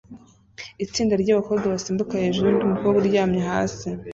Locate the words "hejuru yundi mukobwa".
2.23-2.97